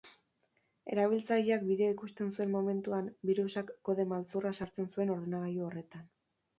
Erabiltzaileak 0.95 1.65
bideoa 1.67 1.93
ikusten 1.97 2.33
zuen 2.39 2.51
momentuan, 2.57 3.13
birusak 3.33 3.73
kode 3.91 4.09
maltzurra 4.17 4.57
sartzen 4.63 4.93
zuen 4.93 5.19
ordenagailu 5.21 5.67
horretan. 5.73 6.15